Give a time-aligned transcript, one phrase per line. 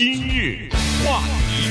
[0.00, 0.66] 今日
[1.04, 1.68] 话题，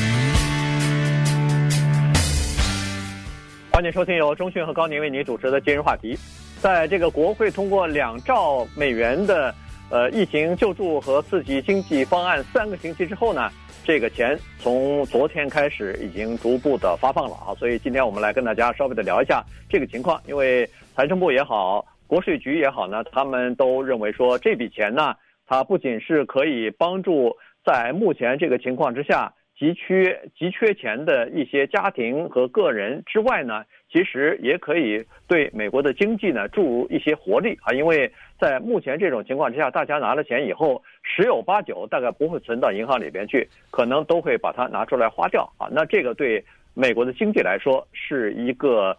[3.71, 6.15] 欢迎收听由中讯和高宁为您主持的今日话题。
[6.61, 9.51] 在这个国会通过两兆美元的
[9.89, 13.49] 呃疫情救助和刺激经济方案三个星期之后呢，
[13.83, 17.57] 这个钱从昨天开始已经逐步的发放了啊。
[17.57, 25.15] 所以今天我们来跟大家稍微的聊一下这个情况，因为财政部也好，国税局也好呢，他们都认为说这笔钱呢，
[25.47, 27.35] 它不仅是可以帮助。
[27.65, 37.73] 在目前这个情况之下，急缺急缺钱的一些家庭和个人之外呢，其实也可以对美国的经济呢注入一些活力啊。
[37.73, 38.09] 因为
[38.39, 45.67] 在目前这种情况之下，大家拿了钱以后，十有八九大概不会存到银行里边去，可能都会把它拿出来花掉啊。
[45.71, 48.97] 那这个对美国的经济来说是一个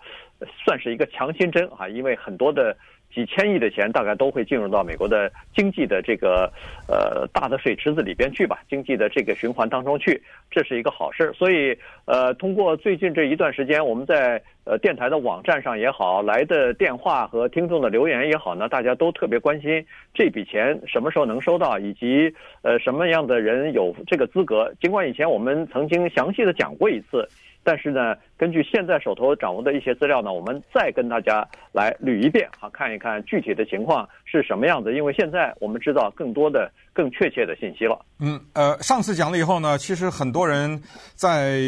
[0.64, 2.76] 算是一个强心针啊，因为很多的。
[3.12, 6.50] 几千亿的钱大概都会进入到美国的经济的这个
[6.88, 11.32] 呃大的水池子里边去吧，经济的这个循环当中去，这是一个好事。
[11.34, 22.32] 所以呃，通过最近这一段时间，我们在呃电台的网站上也好，来的电话和听众的留言也好呢，大家都特别关心这笔钱什么时候能收到，以及
[22.62, 24.72] 呃什么样的人有这个资格。
[24.80, 27.28] 尽管以前我们曾经详细的讲过一次。
[27.62, 34.94] 但是呢，根据现在手头掌握的一些资料呢，我们再跟大家来捋一遍哈，看一看具体的情况是什么样子。
[34.94, 38.02] 因为现在我们知道更多的、更确切的信息了。
[38.18, 40.82] 嗯，呃，上次讲了以后呢，其实很多人
[41.14, 41.60] 在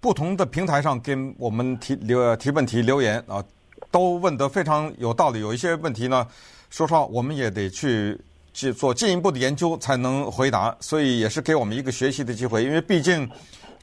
[0.00, 3.44] 不同的平台上跟我们提留提问题留言啊，
[3.90, 5.40] 都问得非常有道理。
[5.40, 6.26] 有一些问题呢，
[6.70, 8.18] 说实话，我们也得去
[8.54, 12.64] 去做进一步的研究才能回答，所以也是给我们一个学习的机会。
[12.64, 13.28] 因为毕竟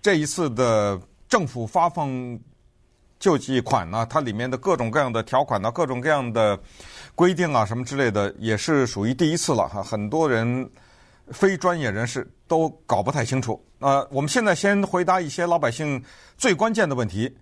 [0.02, 1.00] 这一次的。
[1.34, 2.40] 政府发放
[3.20, 6.56] 救济款呢，它里面的各种各样的条款呢，各种各样的
[7.16, 9.82] 规定啊，什么之类的，也是属于第一次了哈。
[9.82, 10.70] 很多人
[11.30, 13.60] 非专业人士都搞不太清楚。
[13.80, 16.00] 呃，我们现在先回答一些老百姓
[16.38, 17.36] 最关键的问题：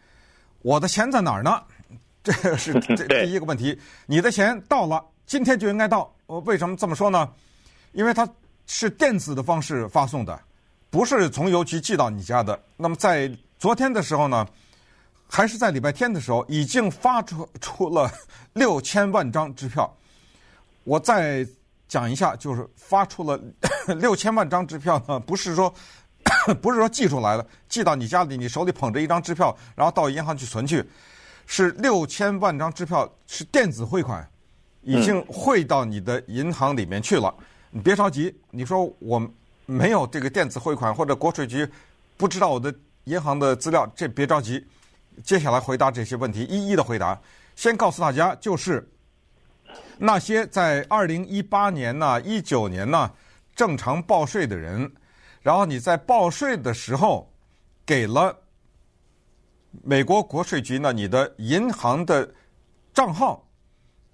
[0.61, 1.61] 我的钱在哪儿呢？
[2.23, 3.77] 这是 这第一个问题。
[4.05, 6.09] 你的钱到了，今天就应该到。
[6.27, 7.29] 我为什么这么说呢？
[7.91, 8.25] 因为它
[8.67, 10.39] 是电子的方式发送的，
[10.89, 12.57] 不是从邮局寄到你家的。
[12.77, 13.29] 那么在
[13.61, 14.43] 昨天的时候呢，
[15.27, 18.11] 还是在礼拜天的时候，已经发出出了
[18.53, 19.95] 六千万张支票。
[20.83, 21.47] 我再
[21.87, 23.39] 讲一下，就是发出了
[23.99, 25.71] 六千万张支票呢，不是说
[26.59, 30.83] 不是说寄出来了，寄到你家里，你手里捧着一张支票，然后到银行去存去，
[31.45, 34.27] 是六千万张支票是电子汇款，
[34.81, 37.31] 已经汇到你的银行里面去了。
[37.69, 39.21] 你别着急，你说我
[39.67, 41.69] 没有这个电子汇款，或者国税局
[42.17, 42.73] 不知道我的。
[43.05, 44.65] 银行的资料，这别着急，
[45.23, 47.19] 接下来回答这些问题，一一的回答。
[47.55, 48.87] 先告诉大家，就是
[49.97, 53.11] 那些在二零一八年呢、一九年呢
[53.55, 54.91] 正常报税的人，
[55.41, 57.31] 然后你在报税的时候
[57.85, 58.35] 给了
[59.83, 62.33] 美国国税局呢你的银行的
[62.93, 63.45] 账号，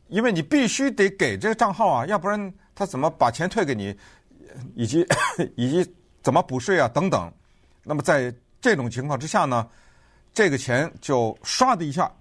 [0.08, 3.96] 因为你必须得给这个账号啊，要不然他怎么把钱退给你，
[4.75, 5.06] 以及
[5.56, 7.31] 以及怎么补税啊等等。
[7.84, 8.34] 那么在
[8.67, 9.66] 这种情况之下呢，
[10.33, 12.11] 这个钱就唰的一下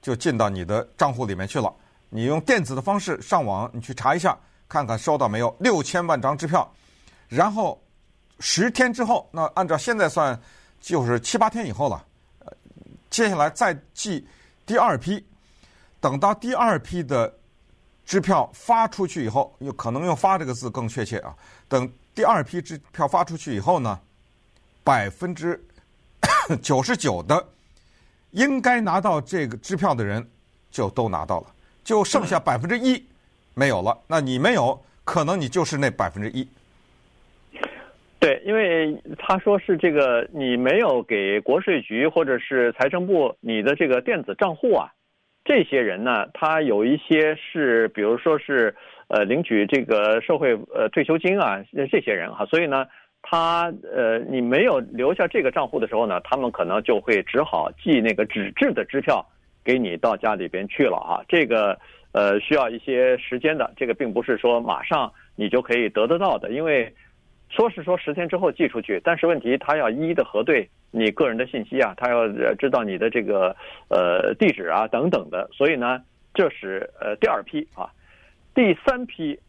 [0.00, 1.70] 就进到你的账户里面去了。
[2.08, 4.34] 你用电子的方式上网，你去查一下，
[4.66, 5.54] 看看收到没有？
[5.60, 6.66] 六千万张支票，
[7.28, 7.78] 然后
[8.40, 10.40] 十天之后，那按照现在算
[10.80, 12.02] 就是七八天以后了。
[13.10, 14.26] 接下来再寄
[14.64, 15.22] 第二批，
[16.00, 17.30] 等到第二批的
[18.06, 21.36] 支票发出去以后，有可能用“发”这个字更确切啊。
[21.68, 24.00] 等第二批支票发出去以后呢，
[24.82, 25.62] 百分之
[26.62, 27.42] 九十九的
[28.32, 30.26] 应该拿到这个支票的人
[30.70, 31.46] 就都拿到了，
[31.82, 33.02] 就剩下百分之一
[33.54, 33.96] 没有了。
[34.08, 36.46] 那你没有，可能你就是那百分之一。
[38.18, 44.90] 对，因为他说是这个，你没有给国税局或者是财政部你的这个电子账户啊，
[45.44, 48.74] 这些人呢，他有一些是，比如说是
[49.08, 52.86] 呃领取这个社会呃退休金啊，这些人哈，所以呢。
[53.26, 59.26] 他呃，你没有留下这个账户的时候呢，他们可能就会只好寄那个纸质的支票
[59.64, 61.24] 给你到家里边去了啊。
[61.26, 61.76] 这个
[62.12, 66.94] 呃需要一些时间的，这个并不是说马上你就可以得得到的，因为
[67.48, 72.28] 说是说十天之后寄出去，但是问题他要一一的核对你个人的信息啊，他要
[72.58, 73.56] 知道你的这个
[73.88, 75.98] 呃地址啊等等的，所以呢，
[76.34, 77.88] 这是呃第二批啊，
[78.54, 79.40] 第三批。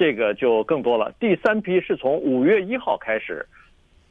[0.00, 1.12] 这个就更多了。
[1.20, 3.44] 第三批是从五月一号开始，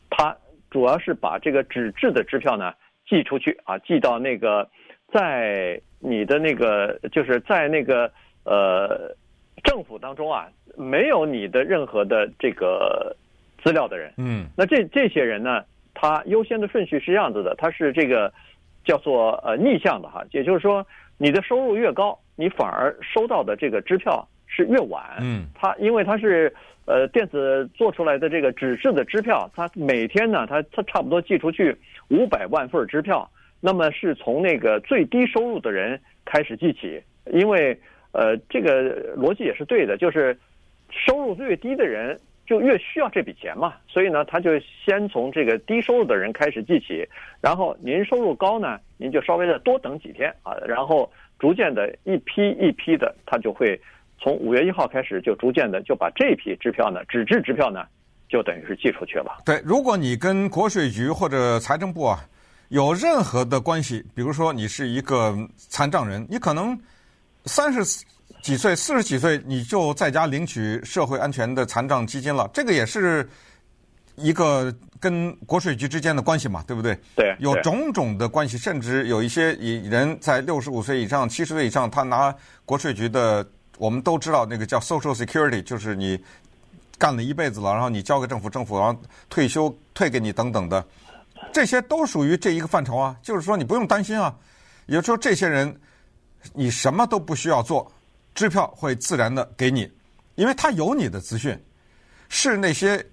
[0.08, 0.38] 他
[0.70, 2.72] 主要是把这个纸质的支票呢
[3.08, 4.70] 寄出去啊，寄到那个
[5.12, 8.06] 在你的那个就是在那个
[8.44, 9.16] 呃
[9.64, 10.48] 政府当中啊，
[10.78, 13.16] 没有你的任何的这个
[13.64, 14.14] 资料的人。
[14.18, 15.66] 嗯，那这这些人呢，
[15.96, 18.32] 他优先的顺序是这样子的，他是这个
[18.86, 20.86] 叫做呃逆向的哈，也就是说，
[21.18, 25.02] 你的收入越高，你反而收到的这个支票是越晚。
[25.22, 26.54] 嗯，它因为它是
[26.86, 31.74] 呃电子做出来的这个纸质的支票，它每天呢，它它差不多寄出去
[32.10, 33.30] 五百万份支票，
[33.62, 37.02] 那么是从那个最低收入的人开始寄起，
[37.32, 37.80] 因为
[38.12, 40.38] 呃这个逻辑也是对的，就是
[40.90, 42.20] 收入越低的人。
[42.50, 47.08] 就越需要这笔钱嘛，所以呢，他就先从这个低收入的人开始计起，
[47.40, 51.08] 然后您收入高呢，您就稍微的多等几天啊，然后
[51.38, 53.80] 逐渐的一批一批的，他就会
[54.22, 57.86] 从五月一号开始就逐渐的就把这批支票呢，纸质支票呢，
[58.28, 59.42] 就等于是寄出去了。
[59.46, 62.20] 对，如果你跟国税局或者财政部啊
[62.70, 66.80] 有任何的关系，比如说你是一个残障人，你可能
[67.46, 68.06] 三十。
[68.42, 68.74] 几岁？
[68.74, 73.28] 四十几岁你就在家领取社会安全的残障基金了，这个也是
[74.16, 76.98] 一个跟国税局之间的关系嘛，对不对？
[77.18, 82.34] 对，有种种的关系，甚至有一些人在六十五岁以上、七十岁以上，他拿
[82.64, 83.46] 国税局的，
[83.80, 86.24] 我们都知道那个叫 Social Security，就是你
[87.00, 90.86] 干了一辈子了，然后你交给政府，政府然后退休退给你等等的，
[91.52, 93.16] 这些都属于这一个范畴啊。
[93.24, 94.36] 就是说你不用担心啊，
[94.86, 95.76] 也就是说这些人
[96.54, 97.92] 你什么都不需要做。
[98.36, 99.92] 支票会自然的给你，
[100.36, 101.58] 因为他有你的资讯，
[102.30, 103.06] 是那些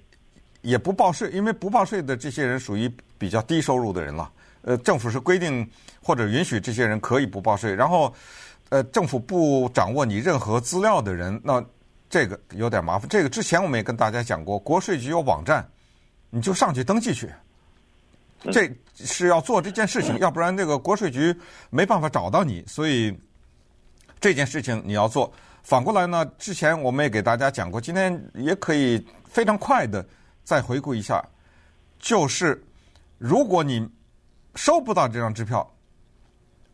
[0.60, 4.30] 也不报税，因为不报税的这些人属于比较低收入的人了。
[4.62, 5.68] 呃，政府是规定
[6.02, 8.14] 或者允许这些人可以不报税，然后
[8.68, 11.64] 呃，政府不掌握你任何资料的人，那
[12.08, 13.08] 这个有点麻烦。
[13.08, 15.66] 这个之前我们也跟大家讲过，国税局有网站，
[16.30, 17.30] 你就上去登记去，
[18.52, 21.34] 这是要做这件事情，要不然那个国税局
[21.70, 23.16] 没办法找到你，所以。
[24.18, 25.30] 这件事情你要做，
[25.62, 26.24] 反过来呢？
[26.38, 30.04] 之前我们也给大家讲过，今天也可以非常快的
[30.42, 31.22] 再回顾一下，
[31.98, 32.60] 就是
[33.18, 33.86] 如果你
[34.54, 35.70] 收不到这张支票，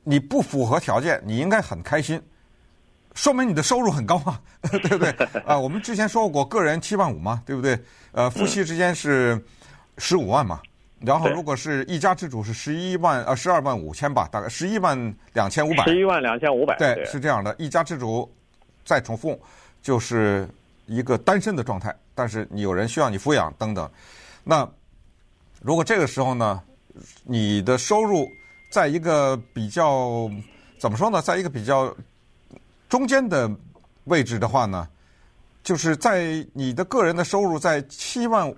[0.04, 2.20] 你不符合条件，你应该很开心，
[3.14, 4.40] 说明你的收入很高嘛，
[4.70, 5.10] 对不对？
[5.46, 7.78] 啊，我们之前说过，个人七万五嘛，对不对？
[8.12, 9.42] 呃，夫妻之间是
[9.98, 10.60] 十五万嘛。
[11.04, 14.96] 然后，如果是一家之主是十一万呃十二万五千吧，大概十一万
[15.32, 15.82] 两千五百。
[15.84, 16.76] 十一万两千五百。
[16.76, 17.52] 对，是这样的。
[17.58, 18.32] 一家之主，
[18.84, 19.36] 再重复，
[19.82, 20.48] 就是
[20.86, 23.90] 一个单身的状态，但是你有人需要你抚养等等。
[24.44, 24.68] 那
[25.60, 26.62] 如果这个时候呢，
[27.24, 28.30] 你的收入
[28.72, 30.28] 在一个比较
[30.80, 31.94] 怎么说呢，在一个比较
[32.88, 33.48] 中间的
[34.06, 34.88] 位置的话呢，
[35.62, 38.52] 就是在你的个人的收入在七万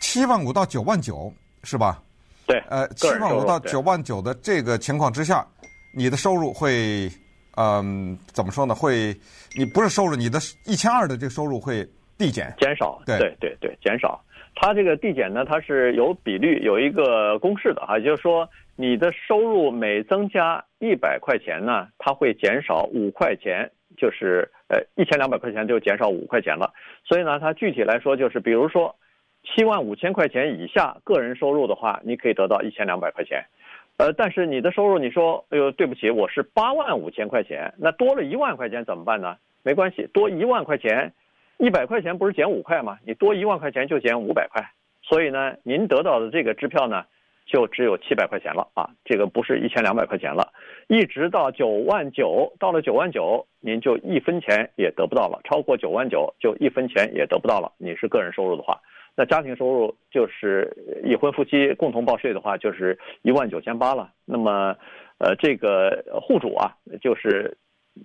[0.00, 1.32] 七万五到九万九。
[1.64, 2.00] 是吧？
[2.46, 5.44] 对，呃，七万五到九万九的这个情况之下，
[5.92, 7.10] 你的收入会，
[7.56, 8.76] 嗯、呃，怎么说呢？
[8.76, 9.14] 会，
[9.56, 11.86] 你不是收入，你的一千二的这个收入会
[12.16, 13.02] 递减，减少。
[13.04, 14.24] 对对对对，减少。
[14.60, 26.72] 它这个递减呢，它是有比率，有一个公式的哈，就是说你的收入每增加一百块钱呢，它会减少五块钱，就是呃一千两百块钱就减少五块钱了。
[27.04, 28.96] 所以呢，它具体来说就是，比如说。
[29.44, 33.46] 七万五千块钱以下个人收入的话，你可以得到一千两百块钱，
[33.96, 39.36] 呃，但是你的收入，你说，哎呦，对不起，我是八万五千块钱，那多了一万块钱怎么办呢？
[39.62, 41.14] 没关系，多一万块钱，
[41.58, 42.98] 一百块钱不是减五块吗？
[43.04, 44.64] 你多一万块钱就减五百块，
[45.02, 47.04] 所以呢，您得到的这个支票呢，
[47.46, 50.52] 就只有七百块钱了啊，这个不是一千两百块钱了，
[50.86, 58.80] 一直到九万九，到了九万九，您就一分钱也得不到了，超过九万九就一分钱也得不到了，你是个人收入的话。
[59.16, 64.12] 那家庭收入就是已婚夫妻共同报税的话，就是一万九千八了。
[64.24, 64.76] 那么，
[65.18, 67.56] 呃，这个户主啊，就是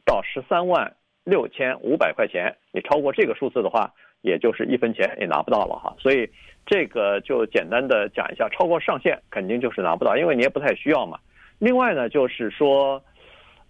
[0.06, 0.92] 到十三万
[1.24, 5.96] 六千五百块钱，你超过这个数字的话，也就是一分钱也拿不到了哈。
[6.00, 6.30] 所以
[6.66, 11.18] 这个就简单的讲一下，超过上限肯定就是拿不到，因为你也不太需要嘛。
[11.60, 13.02] 另外呢，就是说。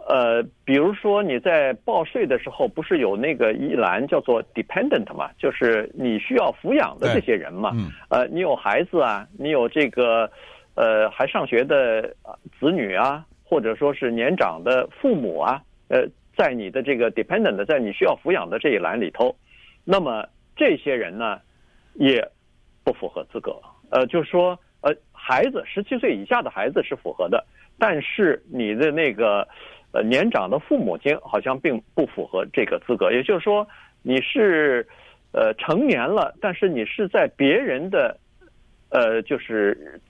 [0.06, 7.72] 呃，比如说你在报税的时候，不是有那个一栏叫做 dependent 嘛，就是你需要抚养的这些人嘛。
[7.74, 7.90] 嗯。
[8.10, 10.30] 呃，你有孩子啊，你有这个，
[10.76, 12.14] 呃，还上学的
[12.60, 16.06] 子女啊，或者说是年长的父母啊，呃，
[16.36, 19.36] 在你的这个 dependent，在你需要抚养的这一栏里头，
[19.84, 21.40] 那么这些人呢，
[21.94, 22.28] 也
[22.84, 23.60] 不符合资格。
[23.90, 27.46] 呃，就是说，呃，孩子十七岁以下的孩子是符合的，
[27.78, 29.48] 但是你的那个。
[29.96, 33.68] 呃，年长的父母亲好像并不符合这个资格，也就是说，
[34.02, 34.88] 你是
[35.34, 38.18] 呃成年了，但是你是在别人的
[38.90, 40.02] 呃就是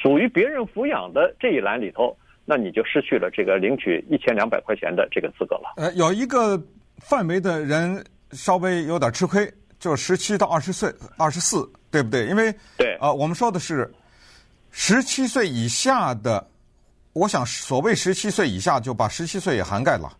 [0.00, 5.74] 属于别人抚养的这一栏里头，那你就失去了这个领取一千两百块钱的这个资格了。
[5.76, 6.62] 呃，有一个
[6.98, 12.26] 范围的人稍微有点吃亏，就是十七到二十岁、二十四对不对？
[12.26, 13.92] 因为对啊、呃，我们说的是
[14.70, 16.46] 十七岁以下的，
[17.12, 20.10] 我想所谓十七岁以下就把十七岁也涵盖了。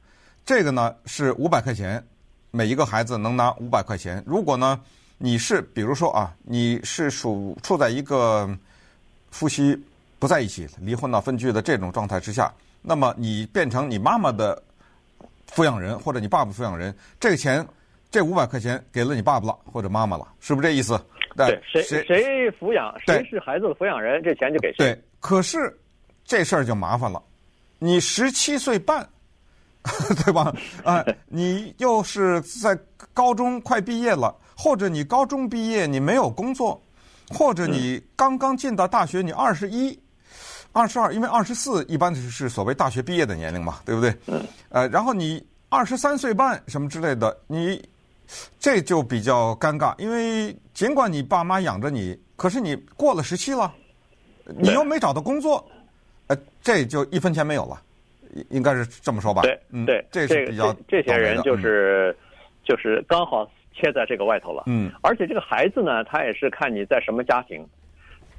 [0.45, 2.03] 这个呢是五百块钱，
[2.51, 4.23] 每一个孩子能拿五百块钱。
[4.27, 4.81] 如果呢
[5.19, 8.49] 你是比如说啊，你是属处在一个
[9.31, 9.77] 夫妻
[10.19, 12.53] 不在一起、离婚了、分居的这种状态之下，
[12.83, 14.63] 那么你变成你妈妈的
[15.51, 17.67] 抚养人或者你爸爸抚养人，这个钱
[18.11, 21.01] 这五百块钱给了你爸爸了或者妈妈了，是不是这意思？
[21.37, 24.77] 对，谁谁抚养谁是孩子的抚养人，这钱就给谁。
[24.79, 25.77] 对，可是
[26.25, 27.23] 这事儿就麻烦了，
[27.79, 29.09] 你十七岁半。
[30.25, 30.45] 对吧？
[30.83, 32.75] 啊、呃， 你又是在
[33.13, 36.83] 高中快毕业了，或者你高中毕业你没有工作，
[37.29, 39.93] 或者你刚刚进到大学，你二十一、
[40.75, 44.13] 二十二，因为二十四一般是所谓大学毕业的年龄嘛，对不对？
[44.27, 47.81] 嗯呃，然后你二十三岁半什么之类的，你
[48.59, 53.73] 这就比较尴尬，因为尽管你爸妈养着你，可是你过了十七了，
[54.45, 55.65] 你又没找到工作，
[56.27, 57.81] 呃，这就一分钱没有了。
[58.51, 59.43] 应该是这么说吧？
[59.43, 62.17] 对，嗯，对，这是比较这些人就是、嗯、
[62.65, 64.65] 就是刚好切在这个外头了。
[64.67, 67.65] 嗯，而且这个孩子呢，他也是看你在什么家庭。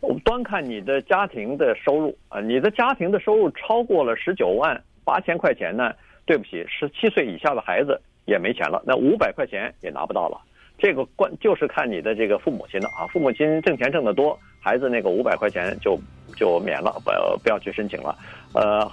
[0.06, 5.92] 我们端看你的家庭的收入啊，你的家庭的收入超过了十九万八千块钱呢，
[6.26, 10.40] 对不起，十七岁以下的孩子也没钱了，那五百块钱也拿不到了。
[10.78, 16.00] 这个关就是看你的这个父母亲的啊，父母亲挣钱挣得多，孩子那个五百块钱就
[16.36, 18.16] 就免了，不要不要去申请了，
[18.54, 18.92] 呃。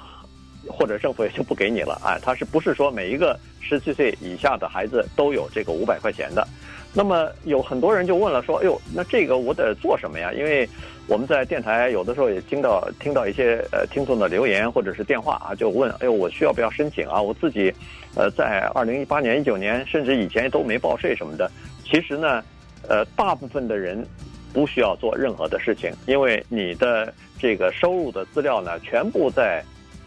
[0.69, 6.47] 或者政府也就不给你了，哎，他是不是说每一个十七岁以下的孩子都有这个五百块钱的？
[6.95, 10.33] 那么有很多人就问了，说，哎呦，那这个我得做什么呀？
[10.33, 10.69] 因为
[11.07, 17.21] 我们在电台有的时候也听到听到一些呃听众的留言或者是电话啊，就问，哎呦，我需要不要申请啊？
[17.21, 17.73] 我自己
[18.15, 21.51] 呃在二零一八年、一九年甚至以前都没报税什么的。
[21.85, 22.43] 其实呢，
[22.89, 24.07] 呃，大部分的人
[24.53, 29.65] 不需要做任何的事情，因为你的这个收入的资料呢，全部在。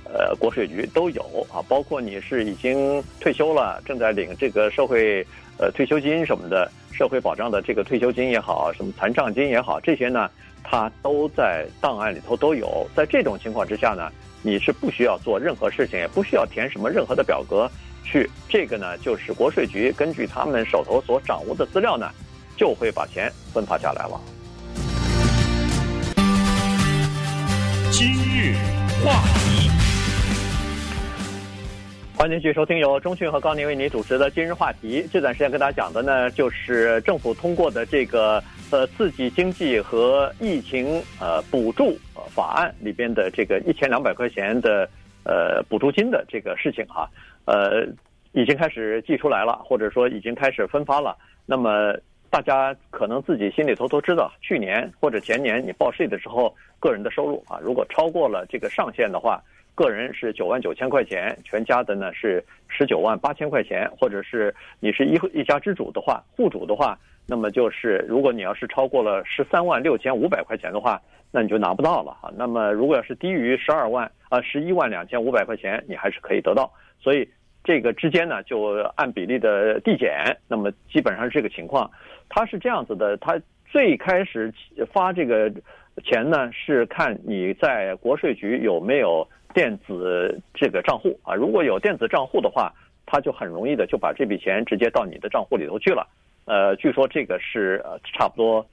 [0.08, 5.26] 呃，国税局都有啊，包括你是已经退休了，正在领这个社会
[5.58, 10.30] 呃退休金什么的，社会保障的这个退休金也好，什么残障金也好，这些呢，
[10.64, 12.88] 它都在档案里头都有。
[12.96, 17.70] 在这种情况之下呢，你是不需要做任何事情，也不需要填什么任何的表格
[18.04, 18.30] 去。
[18.50, 22.10] 这个呢，就是国税局根据他们手头所掌握的资料呢，
[22.58, 24.20] 就会把钱分发下来了。
[27.92, 28.56] 今日
[29.04, 29.75] 话题。
[32.18, 35.06] 欢迎继续收听由中讯和高宁为您主持的今日话题。
[35.12, 38.42] 这段时间跟大家讲的呢，就是政府通过的这个
[38.72, 41.98] 呃刺激经济和疫情呃补助
[42.30, 44.90] 法案里边的这个一千两百块钱的
[45.26, 47.08] 呃补助金的这个事情哈，
[47.44, 47.86] 呃
[48.32, 51.18] 已经开始寄出来了，或者说已经开始分发了。
[51.46, 51.94] 那么
[52.30, 59.44] 大家可能自己心里头都知道，去年或者前年你报税的时候，个人的收入啊，如果超过了这个上限的话。
[59.76, 72.32] 个人是九万九千块钱，全家的呢是十九万八千块钱，或者是你是一一家之主的话，户主的话，那么就是如果你要是超过了十三万六千五百块钱的话，那你就拿不到了哈。
[72.38, 76.72] 那么如果要是低于十二万啊十一万两千五百块钱，你还是可以得到。
[77.02, 77.28] 所以
[77.62, 81.92] 这个之间呢就按比例的递减，那么基本上是这个情况。
[82.30, 84.54] 它是这样子的，它最开始
[84.94, 85.52] 发这个
[86.02, 89.28] 钱呢是看你在国税局有没有。
[89.56, 92.74] 电子这个账户啊，如果有电子账户的话，
[93.06, 96.06] 他就很容易的就把这笔钱直接到你的账户里头去了。
[96.44, 98.66] 呃，据说这个是呃差不多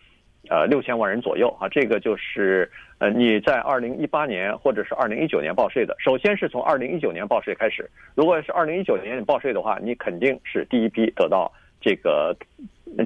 [0.51, 7.89] 呃六千万人左右啊，这个就是呃你在二零一八年或者是二零一九年报税的，首先是从二零一九年报税开始。
[8.17, 11.49] 如果是二零一九年你报税的话，你肯定是第一批得到
[11.81, 12.37] 这个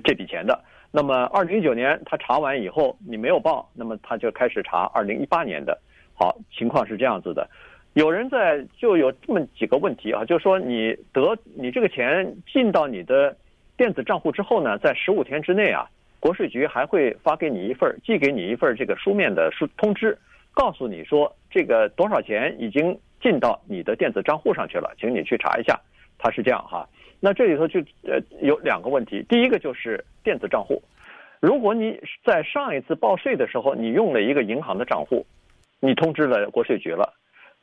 [0.03, 0.59] 这笔钱的。
[0.91, 5.79] 那么二零一九年他查完以后你没有报，那么他就开始查二零一八年的。
[6.19, 7.47] 好，情况是这样子的，
[7.93, 13.37] 有人在就有这么几个问题啊，就是说你得你这个钱进到你的
[13.77, 15.87] 电子账户之后呢，在十五天之内啊，
[16.19, 20.17] 国税局还会发给你一份寄给你一份这个书面的书通知，
[20.55, 25.79] 告诉你说这个多少钱已经进到你的电子账户上去了，请你去查一下。
[26.19, 26.89] 它是这样哈，
[27.21, 30.83] 那这里头就呃有两个问题，第一个就是电子账户，
[31.41, 35.27] 如果你在上一次报税的时候你用了一个银行的账户。
[35.81, 37.13] 你通知了国税局了，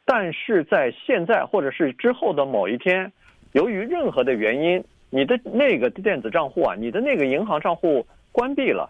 [0.06, 3.12] 但是在现在或者是之后的某一天，
[3.54, 8.90] 由于任何的原因，你的那个电子账户啊，你的那个银行账户关闭了，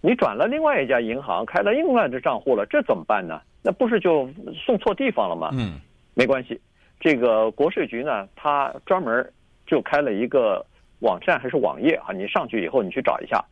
[0.00, 3.40] 你转了另外一家银行开了另外的账户了，这怎么办呢？
[3.62, 5.50] 那不是就送错地方了吗？
[5.52, 5.78] 嗯，
[6.14, 6.60] 没关系，
[6.98, 9.32] 这个国税局呢，它专门
[9.66, 10.64] 就开了一个
[11.00, 13.44] 网站还是网页啊，你上去以后你去找一下，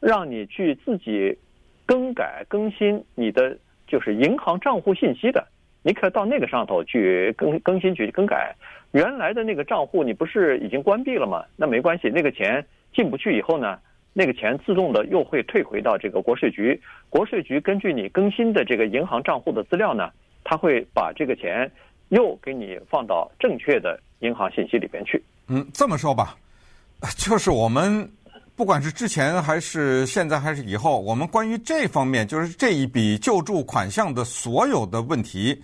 [0.00, 1.36] 让你去自己
[1.84, 3.56] 更改更新你的
[3.92, 5.46] 就是银行账户信息的，
[5.82, 8.56] 你可以到那个上头去更更新去更改
[8.92, 11.44] 原来的那个账户，你不是已经关闭了吗？
[11.56, 13.78] 那没关系，那个钱进不去以后呢，
[14.14, 16.80] 那个钱自动的又会退回到这个国税局，
[17.10, 20.08] 国税局根据你更新的这个银行账户的资料呢，
[20.42, 21.70] 他会把这个钱
[22.08, 25.22] 又给你放到正确的银行信息里边去。
[25.48, 26.34] 嗯，这么说吧，
[27.18, 28.08] 就是我们
[28.54, 35.62] 不管是之前还是现在还是以后，我们关于这方面，就是这一笔救助款项的所有的问题，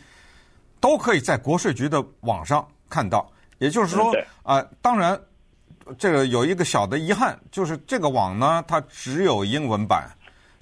[0.81, 3.31] 都可以在国税局的网上看到。
[3.59, 5.19] 也就是说，啊、呃，当然。
[5.97, 10.07] 这个有一个小的遗憾，就是这个网呢，它只有英文版，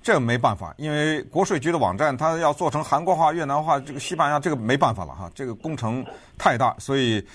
[0.00, 6.06] 这个没办法，因为国税局的网站它要做成韩国话、越南话，这个西班牙这个没办法了哈，这个工程
[6.38, 7.26] 太大，所以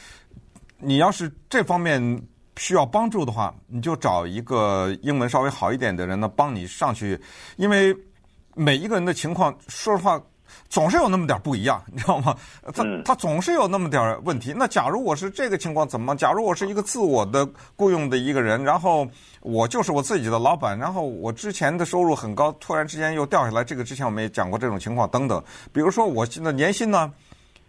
[0.77, 2.01] 你要是这方面
[2.57, 7.19] 需要帮助的话，你就找一个英文稍微好一点的人呢，帮你上去，
[7.57, 7.95] 因为
[8.55, 10.21] 每一个人的情况，说实话。
[10.67, 12.35] 总是有那么点不一样，你知道吗？
[12.75, 14.53] 他他总是有那么点问题。
[14.53, 16.13] 那假如我是这个情况怎么？
[16.13, 19.07] 假如我是一个自我的雇佣的一个人，然后
[19.39, 25.41] 我就是我自己的老板，然后我之前的收入很高，突然之间又掉下来，这个之前我们也讲过这种情况等等。
[25.71, 27.09] 比如说我现在年薪呢，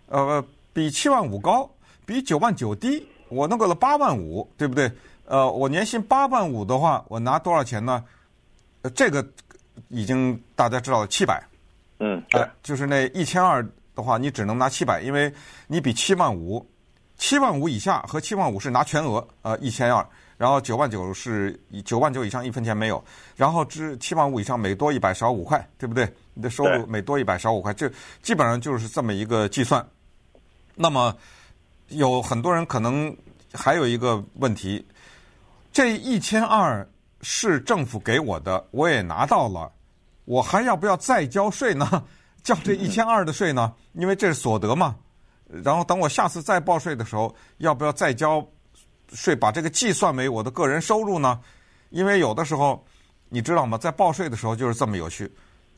[0.08, 1.70] 呃，比七万五高，
[2.04, 4.90] 比九万九低，我弄个了八万五，对不对？
[5.24, 8.04] 呃，我年薪八万五的话，我拿多少钱呢？
[8.82, 9.26] 呃，这个
[9.88, 11.42] 已经大家知道了，七百。
[11.98, 15.32] 嗯，呃，就是那一千二的话，你只能拿七百，因为
[15.66, 16.64] 你比七万五，
[17.16, 20.04] 七万五以下和七万五是拿全额，呃，一千二，
[20.36, 23.02] 然后九万九是九万九以上一分钱没有，
[23.36, 26.12] 然后至七万五以上每多一百少五块，对不对？
[26.34, 29.86] 你的收入每多一百少五块，这基本上就是这么一个计算。
[30.74, 31.14] 那么
[31.92, 33.14] 有很多人可能
[33.52, 34.84] 还有一个问题，
[35.72, 36.86] 这一千二
[37.20, 39.70] 是政府给我的，我也拿到了。
[40.24, 42.04] 我还要不要再交税呢？
[42.42, 43.72] 交这一千二的税呢？
[43.92, 44.96] 因为这是所得嘛。
[45.64, 48.44] 然后等我下次再报税的时候，要不要再交
[49.12, 49.36] 税？
[49.36, 51.38] 把这个计算为我的个人收入呢？
[51.90, 52.82] 因为有的时候
[53.28, 53.76] 你知道吗？
[53.76, 55.30] 在报税的时候就是这么有趣，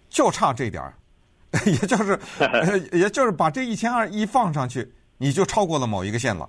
[0.09, 0.94] 就差这点儿，
[1.66, 2.20] 也就是
[2.96, 6.48] 也就是把这一千二一放上去，你就超过了某一个线了。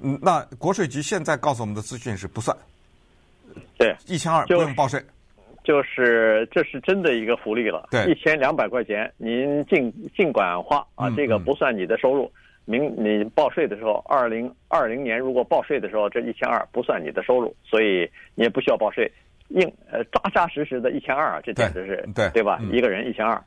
[0.00, 2.56] 嗯，那国税局现在告诉我们的资讯是不算，
[3.76, 5.02] 对，一千二不用报税。
[5.62, 12.30] 就是这是真的一个福利了，对，一千两百块钱您尽尽管花啊，这个不算你的收入。
[12.64, 19.10] 明你报税的时候，二零二零年如果报税的时候，这一千二不算你的收入，所以你也不需要报税，
[19.48, 22.58] 硬呃扎扎实实的一千二啊，这简直是对对，对吧？
[22.62, 23.42] 嗯、一个人一千二，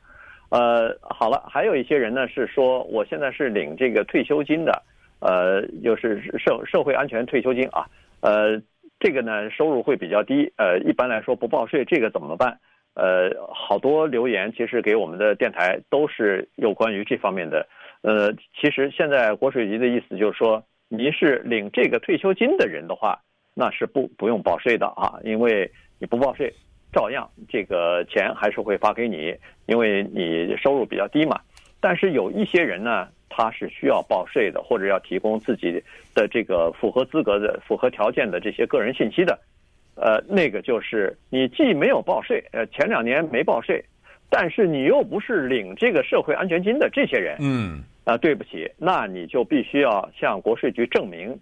[0.54, 4.82] 呃，好了，还有一些人呢是说我现在是领这个退休金的，
[5.18, 7.86] 呃，就是社社会安全退休金啊，
[8.20, 8.62] 呃。
[9.00, 12.58] 这个呢，收入会比较低，呃，一般来说不报税，这个怎么办？
[12.94, 17.66] 呃，好多留言其实给我们的电台都是有关于这方面的。
[18.00, 23.18] 呃，其实现在国税局的意思就是说，你是领这个退休金的人的话，
[23.52, 26.54] 那是不不用报税的啊，因为你不报税，
[26.94, 29.34] 照样这个钱还是会发给你，
[29.66, 31.40] 因为你收入比较低嘛。
[31.80, 33.08] 但是有一些人呢。
[33.36, 35.82] 他是需要报税的，或者要提供自己
[36.14, 39.36] 的这个符合资格的、符合条件的这些个人信息的，
[39.96, 43.84] 呃，那个就是你既没有报税，呃，前两年没报税，
[44.30, 51.36] 但是你又不是领这个社会安全金的这些人，嗯，啊，对不起，那你就必须要向国税局证明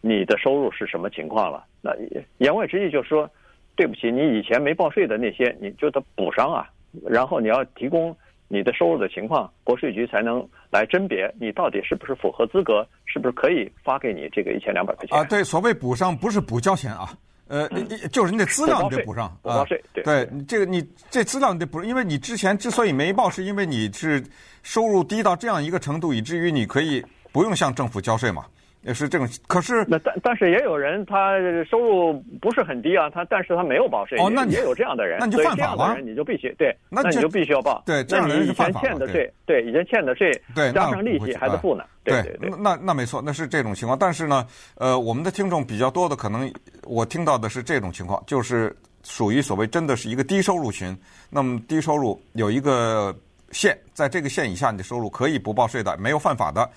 [0.00, 1.64] 你的收入是什么情况了。
[1.80, 1.92] 那
[2.38, 3.28] 言外之意就是说，
[3.76, 6.68] 对不起，你以前没报税的那些，你就得补上啊，
[7.08, 8.16] 然后你要提供。
[8.48, 15.24] 你的收入的情况，国税局才能来甄别你到底是不是符合资格，是不是可以发给你这个一千两百块钱啊？
[15.24, 17.16] 对，所谓补上不是补交钱啊，
[17.48, 24.22] 呃，嗯、就是你得资料你得补上，补报税，对，对，这个你这资料你得补，因为你之前之所以没报，是因为你是
[24.62, 28.44] 收入低到这样一个程度，以至于你可以不用向政府交税嘛。
[28.82, 31.38] 也是这种，可是那但但是也有人他
[31.70, 35.98] 收入不是很低啊，他但是他没有报税，哦，那也有这样的人，那你就犯法了。
[36.00, 37.82] 你就必须对，那你就必须要报。
[37.86, 41.84] 对，这样的人是犯法的税，对，已经欠的税，对，加上利息还得付呢。
[42.02, 43.96] 对对对，那那没错，那是这种情况。
[43.96, 50.96] 但是呢，呃，我们的听众比较多的，可能我听到的是这种情况，就是属于所谓真的是一个低收入群。
[51.30, 53.16] 那么低收入有一个
[53.52, 56.68] 线，在这个线以下，你的收入可以不报税的，没有犯法的，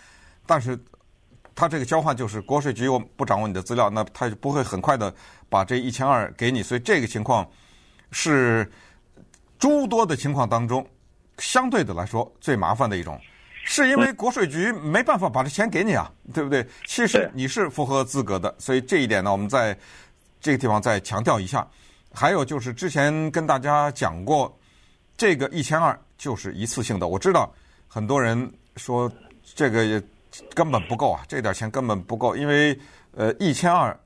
[0.45, 0.77] 但是。
[1.55, 5.13] 他这个交换就是国税局我不掌握你的资料，那他就不会很快的
[5.49, 7.47] 把这一千二给你，所以这个情况
[8.11, 8.69] 是
[9.57, 10.85] 诸多的情况当中
[11.37, 13.19] 相对的来说最麻烦的一种，
[13.63, 16.65] 是因为国税局没办法把这钱给你啊，对不对？
[16.85, 19.77] 其实你是符合资格的，所以这一点呢，我们在
[20.41, 21.65] 这个地方再强调一下。
[22.13, 24.57] 还有就是之前跟大家讲过，
[25.17, 27.07] 这个一千二就是一次性的。
[27.07, 27.53] 我知道
[27.87, 29.11] 很多人说
[29.43, 30.01] 这个也
[30.53, 32.77] 根本不够啊，这点钱根本不够，因为
[33.15, 33.97] 呃一千二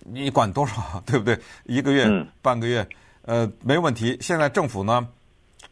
[0.00, 1.38] 你管多少，对不对？
[1.64, 2.86] 一个月、嗯、半个月，
[3.22, 4.16] 呃没问题。
[4.20, 5.08] 现在政府呢，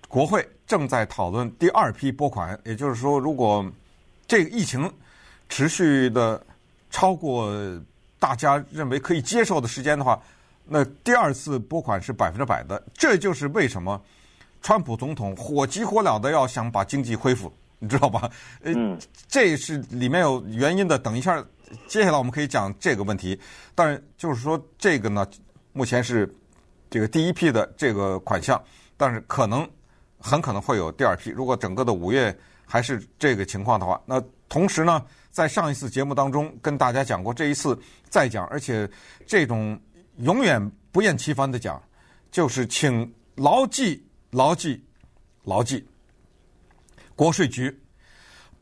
[0.09, 3.65] 国会正在讨论第二批拨款，也就是说，如果
[4.27, 4.91] 这个疫情
[5.49, 6.43] 持续的
[6.91, 7.53] 超过
[8.19, 10.19] 大家认为可以接受的时间的话，
[10.65, 12.83] 那第二次拨款是百分之百的。
[12.95, 14.01] 这就是为什么
[14.63, 18.31] 川普总统火急火燎的要想把经济恢复，你知道吧？
[18.63, 18.73] 呃，
[19.27, 20.97] 这是里面有原因的。
[20.97, 21.45] 等一下，
[21.89, 23.37] 接下来我们可以讲这个问题。
[23.75, 25.27] 但是就是说，这个呢，
[25.73, 26.33] 目前是
[26.89, 28.63] 这个第一批的这个款项，
[28.97, 29.69] 但是可能
[30.17, 31.31] 很可能会有第二批。
[31.31, 32.33] 如果整个的五月
[32.65, 37.77] 还是这个情况的话，那同时呢，在上一次节目当中跟大家讲过，这一次
[38.09, 38.89] 再讲，而且
[39.27, 39.77] 这种
[40.19, 41.83] 永远不厌其烦的讲，
[42.31, 44.81] 就是请牢记、牢记、
[45.43, 45.85] 牢记，
[47.23, 47.73] 国税局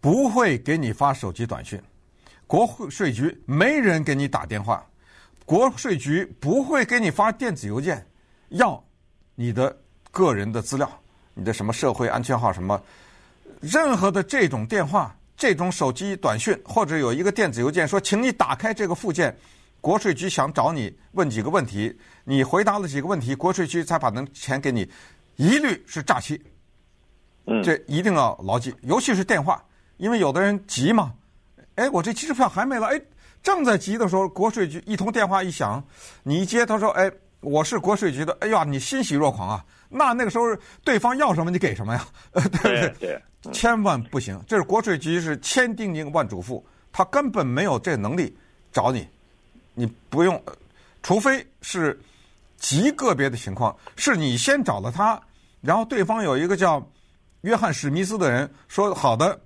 [0.03, 1.81] 不会给你发手机短讯，
[2.47, 4.87] 国税局没人给你打电话，
[5.47, 8.07] 国税局不会给你发电子邮件，
[8.51, 8.85] 要
[9.35, 9.75] 你的
[10.11, 10.87] 个人的资料，
[11.33, 12.79] 你的什么社会安全号什么。
[13.63, 19.35] 任何的这种电话、这种手机短讯，或者有一个电子邮件说，请你打开这个附件，
[19.81, 24.87] 国税局想找你问几个问题，你回答了几个问题，国税局才把那钱给你，
[25.37, 26.39] 一律是诈欺。
[27.47, 29.63] 嗯，这一定要牢记，尤其是电话，
[29.97, 31.13] 因为有的人急嘛，
[31.77, 33.01] 哎，我这机票还没了，哎，
[33.43, 35.83] 正在急的时候，国税局一通电话一响，
[36.23, 39.65] 你一接，他说，哎，我是国税局的，哎呀，你欣喜若狂啊。
[39.89, 40.45] 那那个时候，
[40.85, 42.07] 对方要什么你给什么呀？
[42.33, 42.95] 对不对？
[43.01, 43.23] 对，
[43.53, 44.41] 千万不行。
[44.47, 48.33] 这是国税局是千叮咛万嘱咐，他根本没有这能力
[48.71, 49.09] 找你，
[49.75, 50.41] 你不用，
[51.03, 51.99] 除非是
[52.57, 55.21] 极个别的情况，是你先找了他，
[55.61, 56.81] 然后对方有一个叫
[57.43, 59.41] 约翰史密斯的人说好的，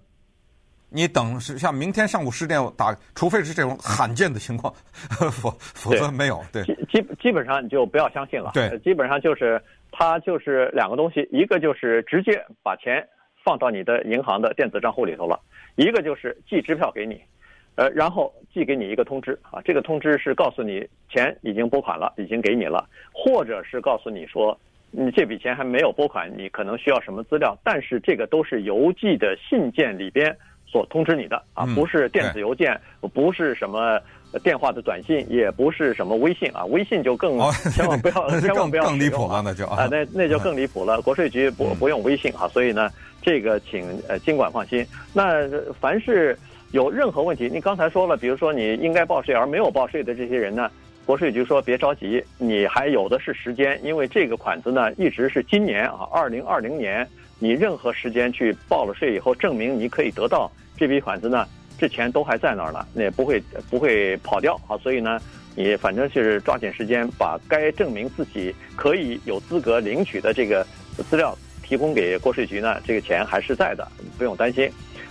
[0.88, 4.72] 你等是像明天上午十点打，除非是这种罕见的情况，
[5.30, 6.42] 否否则没有。
[6.52, 8.50] 对，基基本上你就不要相信了。
[8.54, 9.62] 对，基本上就是。
[9.96, 13.09] 他就是两个东西，一个就是直接把钱
[13.44, 15.38] 放到你的银行的电子账户里头了，
[15.76, 17.22] 一个就是寄支票给你，
[17.76, 24.59] 呃，然后寄给你一个通知啊，这个通知是告诉你钱已经拨款了，已经给你了，或者是告诉你说
[24.96, 32.80] 你这笔钱还没有拨款，你可能需要什么资料，但是这个都是邮寄的信件里边所通知你的啊，不是电子邮件，
[33.12, 34.00] 不是什么。
[34.42, 37.38] 电话的短信也不是什么微信啊，微信就更
[37.70, 41.00] 千万不要，哦、千万不要 更离谱了，那就啊，那那就更离谱了。
[41.02, 42.90] 国税局不不用微信啊，所以呢，
[43.22, 44.85] 这个请呃尽管放心。
[45.12, 45.48] 那
[45.80, 46.37] 凡是
[46.72, 50.68] 有任何问题，你刚才说了，比如说你应该报税而没有报税的这些人呢，
[51.05, 57.07] 国税局说别着急，你还有的是时间，因为这个款子呢一直是今年啊，二零二零年，
[57.38, 61.47] 你任何时间去报了税以后，证明你可以得到这笔款子呢。
[61.77, 65.21] 这钱都还在那儿呢，那也不会不会跑掉啊，所以呢，
[65.57, 70.64] 你反正是抓紧时间把该证明自己可以有资格领取的这个
[71.11, 73.87] 资料提供给国税局呢，这个钱还是在的，
[74.17, 74.71] 不用担心。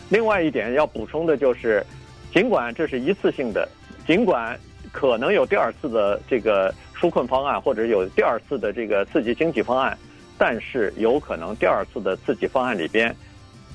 [0.09, 1.85] 另外一点要补充的就是，
[2.33, 3.67] 尽管这是一次性的，
[4.07, 4.57] 尽管
[4.93, 9.97] 可能有第二次的这个纾困方案或者有第二次的这个刺激经济方案，
[10.37, 13.13] 但是有可能第二次的刺激方案里边。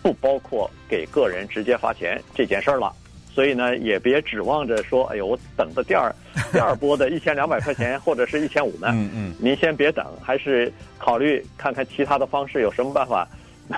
[0.00, 2.90] 不包括给个人直接发钱这件事儿了，
[3.34, 6.14] 所以呢，也别指望着说，哎呦，我等着第二
[6.52, 8.86] 第二波的一千两百块钱或者是一千五呢。
[8.92, 13.28] 嗯嗯，您先别等，还是考虑看看其他的方式有什么办法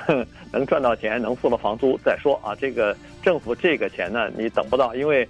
[0.52, 2.54] 能赚到钱，能付了房租再说啊。
[2.54, 5.26] 这个政府这个钱呢，你等不到，因为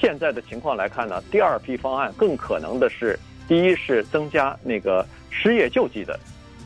[0.00, 6.18] 现在的情况来看呢，第二批方案更可能的是，第一是增加那个失业救济的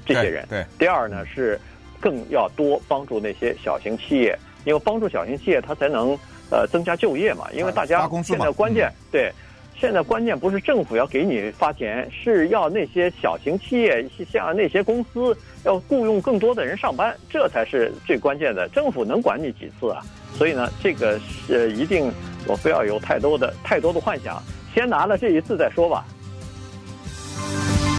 [0.05, 1.61] 这些人，对，对，第二呢是。
[1.99, 6.17] 更要多帮助那些小型企业，因为帮助小型企业，它才能
[6.51, 7.49] 呃增加就业嘛。
[7.55, 9.33] 因为大家现在关键对，
[9.75, 18.69] 现在关键不是政府要给你发钱，是要那些小型企业像那些公司要雇佣更多的人上班，这才是最关键的。
[18.69, 20.05] 政府能管你几次啊？
[20.35, 22.13] 所以呢，这个是一定
[22.47, 24.43] 我不要有太多的太多的幻想，
[24.75, 26.05] 先拿了这一次再说吧。